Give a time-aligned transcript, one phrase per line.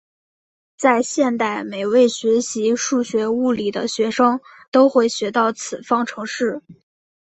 [0.79, 6.63] 在现代每位学习数学物理的学生都会学到此方程式。